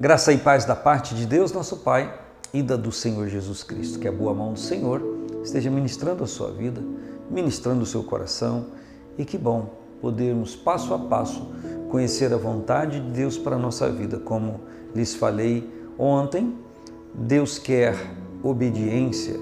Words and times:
Graça 0.00 0.32
e 0.32 0.38
paz 0.38 0.64
da 0.64 0.74
parte 0.74 1.14
de 1.14 1.26
Deus, 1.26 1.52
nosso 1.52 1.76
Pai, 1.76 2.18
e 2.54 2.62
da 2.62 2.74
do 2.74 2.90
Senhor 2.90 3.28
Jesus 3.28 3.62
Cristo. 3.62 3.98
Que 3.98 4.08
a 4.08 4.12
boa 4.12 4.32
mão 4.32 4.54
do 4.54 4.58
Senhor 4.58 5.02
esteja 5.44 5.70
ministrando 5.70 6.24
a 6.24 6.26
sua 6.26 6.50
vida, 6.50 6.80
ministrando 7.30 7.82
o 7.82 7.86
seu 7.86 8.02
coração. 8.02 8.68
E 9.18 9.26
que 9.26 9.36
bom 9.36 9.68
podermos, 10.00 10.56
passo 10.56 10.94
a 10.94 10.98
passo, 10.98 11.46
conhecer 11.90 12.32
a 12.32 12.38
vontade 12.38 12.98
de 12.98 13.10
Deus 13.10 13.36
para 13.36 13.56
a 13.56 13.58
nossa 13.58 13.92
vida. 13.92 14.18
Como 14.18 14.60
lhes 14.94 15.14
falei 15.14 15.70
ontem, 15.98 16.56
Deus 17.12 17.58
quer 17.58 17.94
obediência 18.42 19.38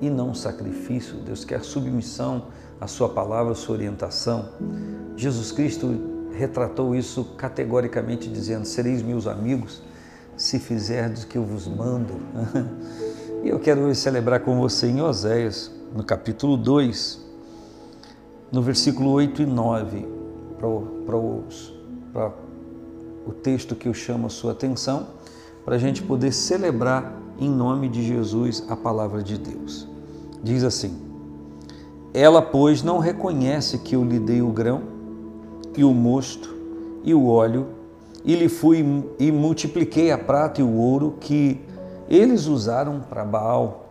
e 0.00 0.08
não 0.08 0.34
sacrifício. 0.34 1.16
Deus 1.16 1.44
quer 1.44 1.64
submissão 1.64 2.46
à 2.80 2.86
sua 2.86 3.08
palavra, 3.08 3.50
à 3.50 3.56
sua 3.56 3.74
orientação. 3.74 4.50
Jesus 5.16 5.50
Cristo 5.50 6.13
retratou 6.36 6.94
isso 6.94 7.24
categoricamente, 7.36 8.28
dizendo: 8.28 8.66
Sereis 8.66 9.02
meus 9.02 9.26
amigos 9.26 9.82
se 10.36 10.58
fizerdes 10.58 11.22
o 11.22 11.26
que 11.26 11.38
eu 11.38 11.44
vos 11.44 11.66
mando. 11.66 12.14
e 13.42 13.48
eu 13.48 13.58
quero 13.58 13.94
celebrar 13.94 14.40
com 14.40 14.58
você 14.58 14.88
em 14.88 15.00
Oséias, 15.00 15.70
no 15.94 16.02
capítulo 16.02 16.56
2, 16.56 17.24
no 18.50 18.60
versículo 18.60 19.10
8 19.10 19.42
e 19.42 19.46
9, 19.46 20.08
para 20.58 20.68
o 23.26 23.32
texto 23.42 23.74
que 23.74 23.88
eu 23.88 23.94
chamo 23.94 24.26
a 24.26 24.30
sua 24.30 24.52
atenção, 24.52 25.06
para 25.64 25.76
a 25.76 25.78
gente 25.78 26.02
poder 26.02 26.32
celebrar 26.32 27.20
em 27.38 27.48
nome 27.50 27.88
de 27.88 28.02
Jesus 28.02 28.64
a 28.68 28.76
palavra 28.76 29.22
de 29.22 29.38
Deus. 29.38 29.88
Diz 30.42 30.64
assim: 30.64 31.00
Ela, 32.12 32.42
pois, 32.42 32.82
não 32.82 32.98
reconhece 32.98 33.78
que 33.78 33.94
eu 33.94 34.04
lhe 34.04 34.18
dei 34.18 34.42
o 34.42 34.48
grão 34.48 34.93
e 35.76 35.84
o 35.84 35.92
mosto 35.92 36.54
e 37.02 37.14
o 37.14 37.26
óleo, 37.26 37.66
e 38.24 38.34
lhe 38.34 38.48
fui 38.48 39.04
e 39.18 39.30
multipliquei 39.30 40.10
a 40.10 40.16
prata 40.16 40.60
e 40.60 40.64
o 40.64 40.74
ouro 40.74 41.16
que 41.20 41.60
eles 42.08 42.46
usaram 42.46 43.00
para 43.00 43.24
Baal. 43.24 43.86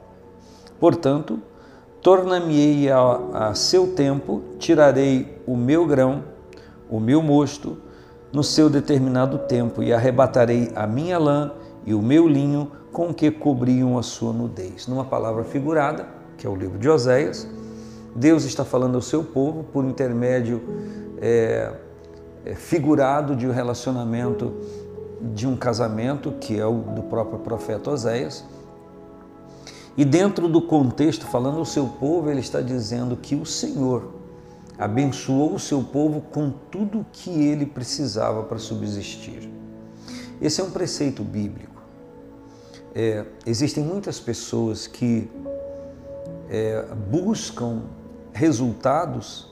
Portanto, 0.79 1.39
tornar-me-ei 2.01 2.89
a, 2.89 3.49
a 3.49 3.53
seu 3.53 3.93
tempo, 3.93 4.41
tirarei 4.57 5.39
o 5.45 5.55
meu 5.55 5.85
grão, 5.85 6.23
o 6.89 6.99
meu 6.99 7.21
mosto, 7.21 7.77
no 8.31 8.43
seu 8.43 8.69
determinado 8.69 9.37
tempo, 9.37 9.83
e 9.83 9.93
arrebatarei 9.93 10.71
a 10.75 10.87
minha 10.87 11.19
lã 11.19 11.51
e 11.85 11.93
o 11.93 12.01
meu 12.01 12.27
linho 12.27 12.71
com 12.91 13.13
que 13.13 13.29
cobriam 13.29 13.97
a 13.97 14.03
sua 14.03 14.33
nudez. 14.33 14.87
Numa 14.87 15.05
palavra 15.05 15.43
figurada, 15.43 16.07
que 16.37 16.47
é 16.47 16.49
o 16.49 16.55
livro 16.55 16.79
de 16.79 16.89
Oséias, 16.89 17.47
Deus 18.15 18.43
está 18.43 18.63
falando 18.63 18.95
ao 18.95 19.01
seu 19.01 19.23
povo 19.23 19.63
por 19.63 19.85
intermédio 19.85 20.61
é, 21.19 21.73
é, 22.45 22.55
figurado 22.55 23.35
de 23.35 23.47
um 23.47 23.51
relacionamento 23.51 24.53
de 25.33 25.47
um 25.47 25.55
casamento, 25.55 26.33
que 26.33 26.59
é 26.59 26.65
o 26.65 26.79
do 26.79 27.03
próprio 27.03 27.39
profeta 27.39 27.91
Oséias. 27.91 28.43
E 29.95 30.03
dentro 30.03 30.49
do 30.49 30.61
contexto, 30.61 31.25
falando 31.25 31.59
ao 31.59 31.65
seu 31.65 31.87
povo, 31.87 32.29
ele 32.29 32.41
está 32.41 32.61
dizendo 32.61 33.15
que 33.15 33.35
o 33.35 33.45
Senhor 33.45 34.11
abençoou 34.77 35.53
o 35.53 35.59
seu 35.59 35.83
povo 35.83 36.19
com 36.19 36.51
tudo 36.71 37.01
o 37.01 37.05
que 37.11 37.29
ele 37.29 37.65
precisava 37.65 38.43
para 38.43 38.57
subsistir. 38.57 39.49
Esse 40.41 40.59
é 40.59 40.63
um 40.63 40.71
preceito 40.71 41.23
bíblico. 41.23 41.81
É, 42.93 43.25
existem 43.45 43.83
muitas 43.83 44.19
pessoas 44.19 44.87
que 44.87 45.29
é, 46.49 46.85
buscam 47.09 47.83
resultados 48.33 49.47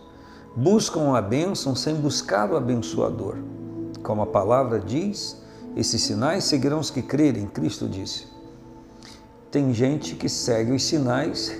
buscam 0.56 1.16
a 1.16 1.22
bênção 1.22 1.76
sem 1.76 1.96
buscar 1.96 2.52
o 2.52 2.58
abençoador. 2.58 3.38
Como 4.04 4.22
a 4.22 4.26
palavra 4.26 4.80
diz, 4.80 5.42
esses 5.76 6.02
sinais 6.02 6.44
seguirão 6.44 6.80
os 6.80 6.90
que 6.90 7.02
crerem, 7.02 7.46
Cristo 7.48 7.88
disse. 7.88 8.28
Tem 9.50 9.74
gente 9.74 10.16
que 10.16 10.28
segue 10.28 10.72
os 10.72 10.84
sinais 10.84 11.56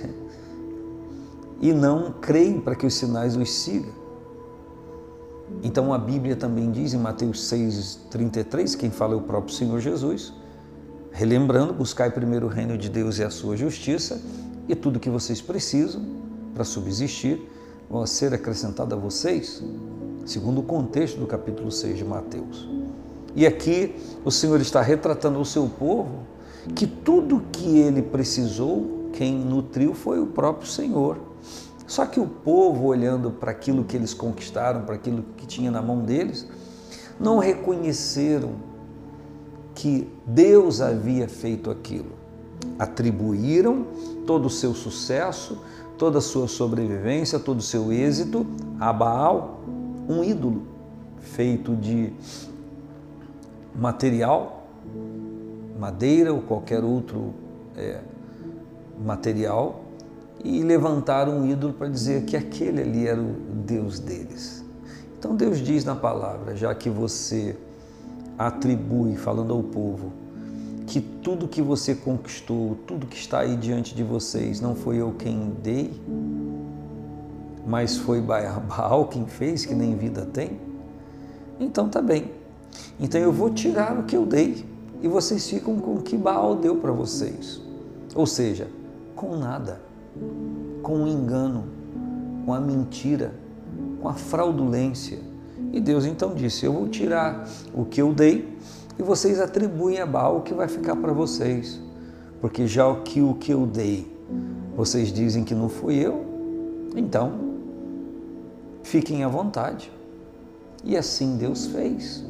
e 1.60 1.72
não 1.72 2.12
creem 2.12 2.60
para 2.60 2.74
que 2.74 2.86
os 2.86 2.94
sinais 2.94 3.36
os 3.36 3.50
sigam. 3.50 4.02
Então 5.62 5.92
a 5.92 5.98
Bíblia 5.98 6.34
também 6.34 6.70
diz 6.70 6.94
em 6.94 6.98
Mateus 6.98 7.40
6,33, 7.52 8.76
quem 8.76 8.90
fala 8.90 9.14
é 9.14 9.16
o 9.16 9.20
próprio 9.20 9.54
Senhor 9.54 9.78
Jesus, 9.80 10.32
relembrando, 11.12 11.74
buscai 11.74 12.10
primeiro 12.10 12.46
o 12.46 12.48
reino 12.48 12.76
de 12.76 12.88
Deus 12.88 13.18
e 13.18 13.24
a 13.24 13.30
sua 13.30 13.56
justiça, 13.56 14.20
e 14.66 14.74
tudo 14.74 14.98
que 14.98 15.10
vocês 15.10 15.40
precisam 15.42 16.21
para 16.54 16.64
subsistir 16.64 17.48
vão 17.90 18.06
ser 18.06 18.32
acrescentadas 18.32 18.98
a 18.98 19.00
vocês, 19.00 19.62
segundo 20.24 20.60
o 20.60 20.62
contexto 20.62 21.18
do 21.18 21.26
capítulo 21.26 21.70
6 21.70 21.98
de 21.98 22.04
Mateus. 22.04 22.68
E 23.34 23.46
aqui 23.46 23.94
o 24.24 24.30
Senhor 24.30 24.60
está 24.60 24.80
retratando 24.82 25.40
o 25.40 25.44
seu 25.44 25.66
povo 25.66 26.20
que 26.74 26.86
tudo 26.86 27.42
que 27.50 27.78
ele 27.78 28.02
precisou, 28.02 29.08
quem 29.12 29.34
nutriu 29.34 29.94
foi 29.94 30.20
o 30.20 30.26
próprio 30.26 30.68
Senhor. 30.68 31.18
Só 31.86 32.06
que 32.06 32.20
o 32.20 32.26
povo, 32.26 32.86
olhando 32.86 33.30
para 33.30 33.50
aquilo 33.50 33.84
que 33.84 33.96
eles 33.96 34.14
conquistaram, 34.14 34.82
para 34.82 34.94
aquilo 34.94 35.24
que 35.36 35.46
tinha 35.46 35.70
na 35.70 35.82
mão 35.82 36.00
deles, 36.00 36.46
não 37.18 37.38
reconheceram 37.38 38.52
que 39.74 40.08
Deus 40.26 40.80
havia 40.80 41.28
feito 41.28 41.70
aquilo. 41.70 42.12
Atribuíram 42.78 43.86
todo 44.26 44.46
o 44.46 44.50
seu 44.50 44.74
sucesso, 44.74 45.58
toda 46.02 46.18
a 46.18 46.20
sua 46.20 46.48
sobrevivência, 46.48 47.38
todo 47.38 47.60
o 47.60 47.62
seu 47.62 47.92
êxito 47.92 48.44
a 48.80 48.92
Baal, 48.92 49.60
um 50.08 50.24
ídolo 50.24 50.62
feito 51.20 51.76
de 51.76 52.12
material, 53.72 54.66
madeira 55.78 56.32
ou 56.34 56.42
qualquer 56.42 56.82
outro 56.82 57.32
é, 57.76 58.00
material, 59.00 59.84
e 60.42 60.64
levantaram 60.64 61.38
um 61.38 61.48
ídolo 61.48 61.72
para 61.72 61.86
dizer 61.86 62.24
que 62.24 62.36
aquele 62.36 62.82
ali 62.82 63.06
era 63.06 63.20
o 63.20 63.36
Deus 63.64 64.00
deles. 64.00 64.64
Então 65.16 65.36
Deus 65.36 65.58
diz 65.58 65.84
na 65.84 65.94
palavra, 65.94 66.56
já 66.56 66.74
que 66.74 66.90
você 66.90 67.56
atribui, 68.36 69.14
falando 69.14 69.54
ao 69.54 69.62
povo, 69.62 70.12
que 70.92 71.00
tudo 71.00 71.48
que 71.48 71.62
você 71.62 71.94
conquistou, 71.94 72.76
tudo 72.86 73.06
que 73.06 73.16
está 73.16 73.40
aí 73.40 73.56
diante 73.56 73.94
de 73.94 74.02
vocês, 74.02 74.60
não 74.60 74.74
foi 74.74 74.98
eu 74.98 75.10
quem 75.12 75.54
dei, 75.62 75.90
mas 77.66 77.96
foi 77.96 78.20
Baal 78.20 79.06
quem 79.06 79.24
fez, 79.24 79.64
que 79.64 79.74
nem 79.74 79.96
vida 79.96 80.26
tem? 80.26 80.60
Então 81.58 81.88
tá 81.88 82.02
bem. 82.02 82.30
Então 83.00 83.18
eu 83.18 83.32
vou 83.32 83.48
tirar 83.48 83.98
o 83.98 84.02
que 84.02 84.14
eu 84.14 84.26
dei 84.26 84.66
e 85.00 85.08
vocês 85.08 85.48
ficam 85.48 85.78
com 85.78 85.94
o 85.94 86.02
que 86.02 86.14
Baal 86.14 86.56
deu 86.56 86.76
para 86.76 86.92
vocês. 86.92 87.58
Ou 88.14 88.26
seja, 88.26 88.68
com 89.16 89.34
nada, 89.34 89.80
com 90.82 91.04
o 91.04 91.08
engano, 91.08 91.64
com 92.44 92.52
a 92.52 92.60
mentira, 92.60 93.32
com 93.98 94.10
a 94.10 94.12
fraudulência. 94.12 95.20
E 95.72 95.80
Deus 95.80 96.04
então 96.04 96.34
disse: 96.34 96.66
Eu 96.66 96.74
vou 96.74 96.86
tirar 96.86 97.48
o 97.72 97.86
que 97.86 98.02
eu 98.02 98.12
dei 98.12 98.58
e 98.98 99.02
vocês 99.02 99.40
atribuem 99.40 99.98
a 100.00 100.06
Baal 100.06 100.38
o 100.38 100.42
que 100.42 100.54
vai 100.54 100.68
ficar 100.68 100.96
para 100.96 101.12
vocês. 101.12 101.80
Porque 102.40 102.66
já 102.66 102.86
o 102.86 103.02
que, 103.02 103.20
o 103.20 103.34
que 103.34 103.52
eu 103.52 103.66
dei, 103.66 104.10
vocês 104.76 105.12
dizem 105.12 105.44
que 105.44 105.54
não 105.54 105.68
fui 105.68 105.94
eu, 105.94 106.24
então 106.96 107.32
fiquem 108.82 109.22
à 109.22 109.28
vontade. 109.28 109.92
E 110.84 110.96
assim 110.96 111.36
Deus 111.36 111.66
fez. 111.66 112.24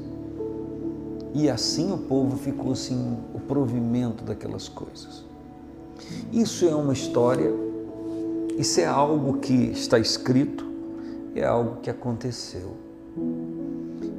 E 1.34 1.48
assim 1.48 1.92
o 1.92 1.98
povo 1.98 2.36
ficou 2.36 2.76
sem 2.76 3.16
o 3.32 3.40
provimento 3.40 4.22
daquelas 4.22 4.68
coisas. 4.68 5.24
Isso 6.30 6.68
é 6.68 6.74
uma 6.74 6.92
história, 6.92 7.50
isso 8.58 8.80
é 8.80 8.84
algo 8.84 9.38
que 9.38 9.70
está 9.70 9.98
escrito, 9.98 10.66
é 11.34 11.44
algo 11.44 11.76
que 11.80 11.88
aconteceu. 11.88 12.76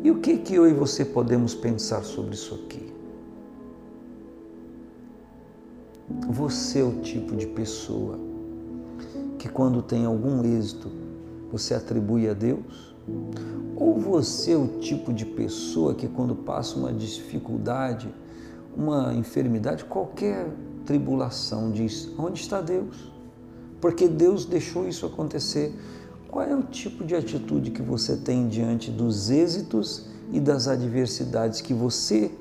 E 0.03 0.11
o 0.11 0.19
que 0.19 0.37
que 0.37 0.53
eu 0.53 0.67
e 0.67 0.73
você 0.73 1.05
podemos 1.05 1.55
pensar 1.55 2.03
sobre 2.03 2.33
isso 2.35 2.53
aqui? 2.55 2.93
Você 6.29 6.81
é 6.81 6.83
o 6.83 6.99
tipo 6.99 7.37
de 7.37 7.47
pessoa 7.47 8.19
que 9.39 9.47
quando 9.47 9.81
tem 9.81 10.03
algum 10.03 10.43
êxito, 10.43 10.91
você 11.49 11.73
atribui 11.73 12.27
a 12.27 12.33
Deus? 12.33 12.93
Ou 13.77 13.97
você 13.97 14.51
é 14.51 14.57
o 14.57 14.67
tipo 14.79 15.13
de 15.13 15.25
pessoa 15.25 15.95
que 15.95 16.09
quando 16.09 16.35
passa 16.35 16.77
uma 16.77 16.91
dificuldade, 16.91 18.13
uma 18.75 19.13
enfermidade, 19.13 19.85
qualquer 19.85 20.53
tribulação, 20.85 21.71
diz: 21.71 22.11
onde 22.19 22.41
está 22.41 22.59
Deus? 22.59 23.09
Porque 23.79 24.09
Deus 24.09 24.45
deixou 24.45 24.85
isso 24.85 25.05
acontecer. 25.05 25.73
Qual 26.33 26.43
é 26.43 26.55
o 26.55 26.63
tipo 26.63 27.05
de 27.05 27.15
atitude 27.15 27.69
que 27.69 27.83
você 27.83 28.17
tem 28.17 28.47
diante 28.47 28.89
dos 28.89 29.29
êxitos 29.29 30.07
e 30.31 30.39
das 30.39 30.67
adversidades 30.67 31.61
que 31.61 31.75
você 31.75 32.31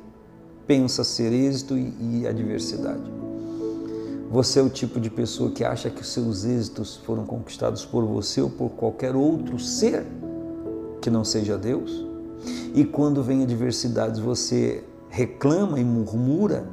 pensa 0.67 1.05
ser 1.05 1.31
êxito 1.31 1.77
e, 1.77 2.27
adversidade? 2.27 3.03
Você 4.31 4.61
é 4.61 4.62
o 4.62 4.71
tipo 4.71 4.99
de 4.99 5.11
pessoa 5.11 5.50
que 5.50 5.62
acha 5.62 5.91
que 5.91 6.00
os 6.00 6.09
seus 6.09 6.47
êxitos 6.47 6.97
foram 7.05 7.27
conquistados 7.27 7.85
por 7.85 8.06
você 8.06 8.41
ou 8.41 8.49
por 8.49 8.71
qualquer 8.71 9.15
outro 9.15 9.59
ser 9.59 10.06
que 11.03 11.11
não 11.11 11.23
seja 11.23 11.59
Deus? 11.59 12.06
E 12.75 12.87
quando 12.87 13.23
vem 13.23 13.43
adversidades, 13.43 14.19
você 14.19 14.83
reclama 15.11 15.79
e 15.79 15.85
murmura 15.85 16.67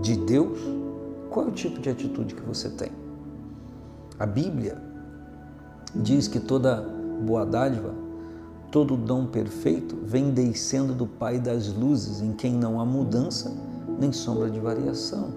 de 0.00 0.16
Deus, 0.16 0.58
qual 1.30 1.46
é 1.46 1.48
o 1.50 1.52
tipo 1.52 1.80
de 1.80 1.88
atitude 1.88 2.34
que 2.34 2.42
você 2.42 2.68
tem? 2.68 2.90
A 4.18 4.26
Bíblia 4.26 4.90
diz 5.94 6.28
que 6.28 6.40
toda 6.40 6.80
boa 7.24 7.44
dádiva, 7.44 7.94
todo 8.70 8.96
dom 8.96 9.26
perfeito 9.26 9.96
vem 10.04 10.30
descendo 10.30 10.94
do 10.94 11.06
Pai 11.06 11.38
das 11.38 11.68
luzes, 11.68 12.20
em 12.20 12.32
quem 12.32 12.52
não 12.52 12.80
há 12.80 12.84
mudança 12.84 13.52
nem 13.98 14.12
sombra 14.12 14.50
de 14.50 14.58
variação. 14.58 15.28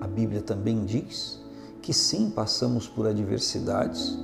A 0.00 0.06
Bíblia 0.06 0.40
também 0.40 0.84
diz 0.84 1.40
que 1.80 1.92
sim, 1.92 2.30
passamos 2.30 2.86
por 2.86 3.06
adversidades 3.06 4.18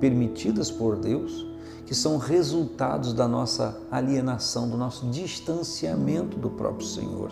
permitidas 0.00 0.70
por 0.70 0.96
Deus, 0.96 1.46
que 1.86 1.94
são 1.94 2.16
resultados 2.16 3.12
da 3.12 3.28
nossa 3.28 3.78
alienação, 3.90 4.68
do 4.68 4.76
nosso 4.76 5.06
distanciamento 5.08 6.38
do 6.38 6.48
próprio 6.50 6.86
Senhor. 6.86 7.30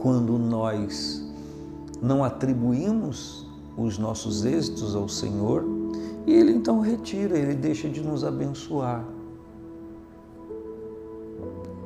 Quando 0.00 0.38
nós 0.38 1.24
não 2.02 2.22
atribuímos 2.22 3.46
os 3.76 3.98
nossos 3.98 4.44
êxitos 4.44 4.94
ao 4.94 5.08
Senhor, 5.08 5.64
ele 6.32 6.52
então 6.52 6.80
retira, 6.80 7.36
ele 7.38 7.54
deixa 7.54 7.88
de 7.88 8.00
nos 8.00 8.24
abençoar. 8.24 9.04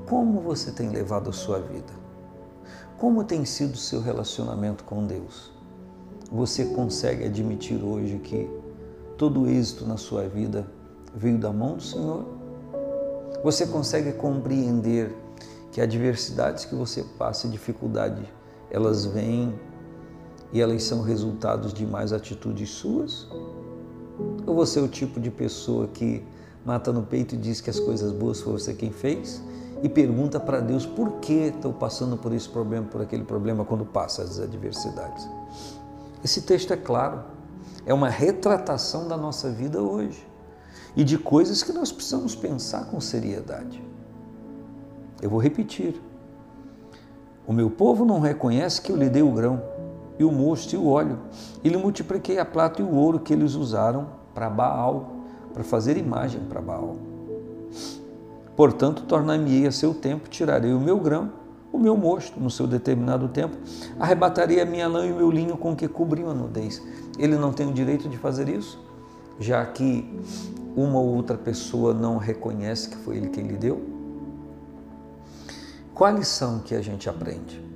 Como 0.08 0.40
você 0.40 0.70
tem 0.70 0.88
levado 0.88 1.31
a 1.31 1.32
sua 1.32 1.58
vida? 1.58 1.93
Como 2.96 3.25
tem 3.25 3.44
sido 3.44 3.75
o 3.75 3.79
seu 3.79 4.00
relacionamento 4.00 4.85
com 4.85 5.06
Deus? 5.06 5.52
Você 6.31 6.67
consegue 6.67 7.25
admitir 7.25 7.82
hoje 7.82 8.19
que 8.19 8.49
todo 9.17 9.49
êxito 9.49 9.87
na 9.87 9.96
sua 9.96 10.29
vida 10.29 10.67
veio 11.14 11.38
da 11.38 11.52
mão 11.52 11.76
do 11.76 11.82
Senhor? 11.82 12.25
Você 13.43 13.67
consegue 13.67 14.12
compreender 14.12 15.14
que 15.70 15.81
adversidades 15.81 16.64
que 16.64 16.75
você 16.75 17.05
passa 17.19 17.46
e 17.46 17.50
dificuldade, 17.50 18.23
elas 18.70 19.05
vêm 19.05 19.58
e 20.52 20.61
elas 20.61 20.82
são 20.82 21.02
resultados 21.02 21.73
de 21.73 21.87
mais 21.87 22.12
atitudes 22.12 22.70
suas? 22.70 23.29
Ou 24.47 24.55
você 24.55 24.79
é 24.79 24.82
o 24.82 24.88
tipo 24.88 25.20
de 25.20 25.31
pessoa 25.31 25.87
que 25.88 26.25
mata 26.65 26.93
no 26.93 27.03
peito 27.03 27.35
e 27.35 27.38
diz 27.38 27.61
que 27.61 27.70
as 27.70 27.79
coisas 27.79 28.12
boas 28.12 28.41
foi 28.41 28.53
você 28.53 28.75
quem 28.75 28.91
fez 28.91 29.43
e 29.82 29.88
pergunta 29.88 30.41
para 30.41 30.61
Deus 30.61 30.85
por 30.85 31.12
que 31.20 31.32
estou 31.32 31.73
passando 31.73 32.17
por 32.17 32.32
esse 32.32 32.49
problema, 32.49 32.87
por 32.87 33.00
aquele 33.00 33.25
problema 33.25 33.65
quando 33.65 33.85
passa 33.85 34.23
as 34.23 34.41
adversidades? 34.41 35.29
Esse 36.25 36.43
texto 36.43 36.73
é 36.73 36.76
claro, 36.76 37.23
é 37.87 37.94
uma 37.94 38.09
retratação 38.09 39.06
da 39.06 39.17
nossa 39.17 39.50
vida 39.50 39.81
hoje 39.81 40.26
e 40.97 41.05
de 41.05 41.17
coisas 41.17 41.62
que 41.62 41.73
nós 41.73 41.93
precisamos 41.93 42.35
pensar 42.35 42.87
com 42.87 43.00
seriedade. 43.00 43.82
Eu 45.23 45.31
vou 45.31 45.41
repetir. 45.41 46.00
O 47.47 47.53
meu 47.53 47.70
povo 47.70 48.05
não 48.05 48.20
reconhece 48.20 48.81
que 48.81 48.93
eu 48.93 48.97
lhe 48.97 49.09
dei 49.09 49.23
o 49.23 49.32
grão 49.32 49.62
e 50.19 50.25
o 50.25 50.32
mosto 50.32 50.73
e 50.73 50.76
o 50.76 50.87
óleo, 50.88 51.19
e 51.62 51.69
lhe 51.69 51.76
multipliquei 51.76 52.38
a 52.38 52.44
prata 52.44 52.82
e 52.82 52.85
o 52.85 52.93
ouro 52.93 53.20
que 53.20 53.32
eles 53.32 53.55
usaram 53.55 54.09
para 54.35 54.50
Baal, 54.50 55.12
para 55.53 55.62
fazer 55.62 55.97
imagem 55.97 56.41
para 56.49 56.61
Baal. 56.61 56.97
Portanto, 58.56 59.03
tornar-me-ei 59.03 59.67
a 59.67 59.73
seu 59.73 59.94
tempo, 59.94 60.29
tirarei 60.29 60.73
o 60.73 60.81
meu 60.81 60.99
grão, 60.99 61.31
o 61.73 61.79
meu 61.79 61.97
mosto, 61.97 62.41
no 62.41 62.50
seu 62.50 62.67
determinado 62.67 63.29
tempo, 63.29 63.56
arrebatarei 64.00 64.61
a 64.61 64.67
minha 64.67 64.88
lã 64.88 65.06
e 65.06 65.12
o 65.12 65.17
meu 65.17 65.31
linho 65.31 65.56
com 65.56 65.76
que 65.76 65.87
cobriam 65.87 66.31
a 66.31 66.35
nudez. 66.35 66.82
Ele 67.19 67.37
não 67.37 67.53
tem 67.53 67.69
o 67.69 67.73
direito 67.73 68.09
de 68.09 68.17
fazer 68.17 68.49
isso, 68.49 68.79
já 69.38 69.65
que 69.65 70.20
uma 70.75 70.99
ou 70.99 71.15
outra 71.15 71.37
pessoa 71.37 71.94
não 71.94 72.17
reconhece 72.17 72.88
que 72.88 72.97
foi 72.97 73.19
ele 73.19 73.29
quem 73.29 73.47
lhe 73.47 73.56
deu? 73.56 73.81
Qual 75.94 76.11
a 76.11 76.17
lição 76.17 76.61
que 76.61 76.75
a 76.75 76.81
gente 76.81 77.09
aprende? 77.09 77.68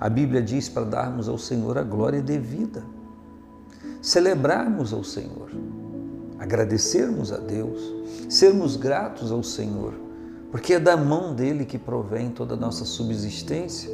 A 0.00 0.08
Bíblia 0.08 0.40
diz 0.40 0.68
para 0.68 0.84
darmos 0.84 1.28
ao 1.28 1.36
Senhor 1.36 1.76
a 1.76 1.82
glória 1.82 2.22
devida, 2.22 2.84
celebrarmos 4.00 4.92
ao 4.92 5.02
Senhor, 5.02 5.50
agradecermos 6.38 7.32
a 7.32 7.38
Deus, 7.38 7.92
sermos 8.28 8.76
gratos 8.76 9.32
ao 9.32 9.42
Senhor, 9.42 9.94
porque 10.52 10.74
é 10.74 10.80
da 10.80 10.96
mão 10.96 11.34
dele 11.34 11.64
que 11.64 11.76
provém 11.76 12.30
toda 12.30 12.54
a 12.54 12.56
nossa 12.56 12.84
subsistência. 12.84 13.90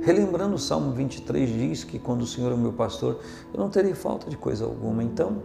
Relembrando 0.00 0.56
o 0.56 0.58
Salmo 0.58 0.90
23 0.90 1.48
diz 1.48 1.84
que 1.84 2.00
quando 2.00 2.22
o 2.22 2.26
Senhor 2.26 2.50
é 2.50 2.54
o 2.54 2.58
meu 2.58 2.72
pastor, 2.72 3.20
eu 3.54 3.60
não 3.60 3.70
terei 3.70 3.94
falta 3.94 4.28
de 4.28 4.36
coisa 4.36 4.64
alguma. 4.64 5.04
Então, 5.04 5.40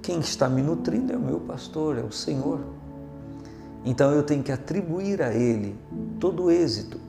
quem 0.00 0.20
está 0.20 0.48
me 0.48 0.62
nutrindo 0.62 1.12
é 1.12 1.16
o 1.16 1.20
meu 1.20 1.40
pastor, 1.40 1.98
é 1.98 2.02
o 2.02 2.12
Senhor. 2.12 2.60
Então 3.84 4.12
eu 4.12 4.22
tenho 4.22 4.44
que 4.44 4.52
atribuir 4.52 5.20
a 5.20 5.34
Ele 5.34 5.76
todo 6.20 6.44
o 6.44 6.50
êxito 6.52 7.07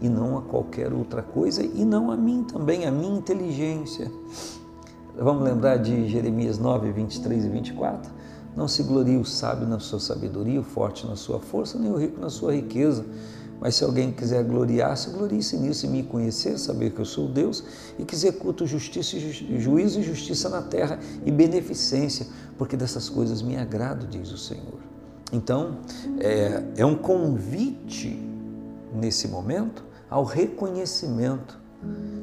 e 0.00 0.08
não 0.08 0.38
a 0.38 0.42
qualquer 0.42 0.92
outra 0.92 1.22
coisa 1.22 1.62
e 1.62 1.84
não 1.84 2.10
a 2.10 2.16
mim 2.16 2.44
também, 2.44 2.86
a 2.86 2.90
minha 2.90 3.16
inteligência. 3.16 4.10
Vamos 5.16 5.44
lembrar 5.44 5.76
de 5.76 6.08
Jeremias 6.08 6.58
9, 6.58 6.90
23 6.90 7.44
e 7.44 7.48
24? 7.48 8.12
Não 8.56 8.68
se 8.68 8.82
glorie 8.82 9.16
o 9.16 9.24
sábio 9.24 9.66
na 9.66 9.78
sua 9.78 9.98
sabedoria, 9.98 10.60
o 10.60 10.64
forte 10.64 11.06
na 11.06 11.16
sua 11.16 11.40
força, 11.40 11.78
nem 11.78 11.90
o 11.90 11.96
rico 11.96 12.20
na 12.20 12.30
sua 12.30 12.54
riqueza. 12.54 13.04
Mas 13.60 13.76
se 13.76 13.84
alguém 13.84 14.12
quiser 14.12 14.44
gloriar-se, 14.44 15.10
glorie-se 15.10 15.56
nisso 15.56 15.86
e 15.86 15.88
me 15.88 16.02
conhecer, 16.02 16.58
saber 16.58 16.90
que 16.90 17.00
eu 17.00 17.04
sou 17.04 17.28
Deus 17.28 17.64
e 17.98 18.04
que 18.04 18.14
executo 18.14 18.66
justiça 18.66 19.16
juízo 19.58 20.00
e 20.00 20.02
justiça 20.02 20.48
na 20.48 20.62
terra 20.62 20.98
e 21.24 21.30
beneficência, 21.30 22.26
porque 22.58 22.76
dessas 22.76 23.08
coisas 23.08 23.40
me 23.40 23.56
agrado, 23.56 24.06
diz 24.06 24.30
o 24.32 24.38
Senhor. 24.38 24.80
Então, 25.32 25.78
é, 26.18 26.62
é 26.76 26.86
um 26.86 26.94
convite 26.94 28.20
nesse 28.94 29.28
momento 29.28 29.84
ao 30.08 30.24
reconhecimento 30.24 31.58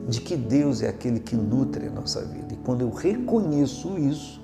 de 0.07 0.21
que 0.21 0.35
Deus 0.35 0.81
é 0.81 0.87
aquele 0.87 1.19
que 1.19 1.35
nutre 1.35 1.87
a 1.87 1.91
nossa 1.91 2.23
vida. 2.23 2.53
E 2.53 2.57
quando 2.57 2.81
eu 2.81 2.89
reconheço 2.89 3.97
isso 3.97 4.41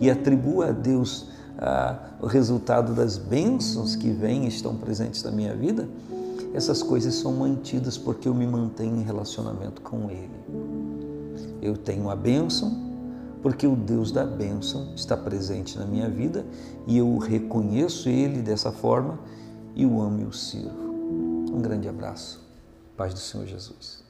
e 0.00 0.10
atribuo 0.10 0.62
a 0.62 0.70
Deus 0.70 1.28
ah, 1.58 2.10
o 2.20 2.26
resultado 2.26 2.94
das 2.94 3.16
bênçãos 3.16 3.96
que 3.96 4.10
vêm 4.10 4.44
e 4.44 4.48
estão 4.48 4.76
presentes 4.76 5.22
na 5.22 5.30
minha 5.30 5.54
vida, 5.54 5.88
essas 6.54 6.82
coisas 6.82 7.14
são 7.14 7.32
mantidas 7.32 7.98
porque 7.98 8.28
eu 8.28 8.34
me 8.34 8.46
mantenho 8.46 8.96
em 8.96 9.02
relacionamento 9.02 9.80
com 9.82 10.10
Ele. 10.10 10.30
Eu 11.60 11.76
tenho 11.76 12.08
a 12.10 12.16
bênção 12.16 12.88
porque 13.42 13.66
o 13.66 13.76
Deus 13.76 14.10
da 14.10 14.24
bênção 14.24 14.92
está 14.94 15.16
presente 15.16 15.78
na 15.78 15.84
minha 15.84 16.08
vida 16.08 16.44
e 16.86 16.98
eu 16.98 17.16
reconheço 17.18 18.08
Ele 18.08 18.40
dessa 18.40 18.72
forma 18.72 19.18
e 19.74 19.86
o 19.86 20.00
amo 20.00 20.20
e 20.20 20.24
o 20.24 20.32
sirvo. 20.32 20.87
Um 21.58 21.60
grande 21.60 21.88
abraço. 21.88 22.40
Paz 22.96 23.12
do 23.12 23.18
Senhor 23.18 23.44
Jesus. 23.44 24.04